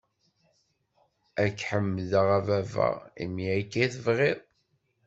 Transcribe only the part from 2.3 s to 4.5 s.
a Baba, imi akka i tebɣiḍ!